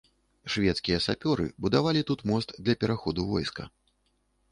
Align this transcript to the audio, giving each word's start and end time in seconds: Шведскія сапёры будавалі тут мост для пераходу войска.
Шведскія 0.53 1.01
сапёры 1.07 1.45
будавалі 1.65 2.01
тут 2.11 2.19
мост 2.31 2.49
для 2.69 2.75
пераходу 2.85 3.27
войска. 3.35 3.63